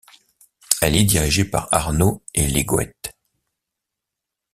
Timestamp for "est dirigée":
0.95-1.45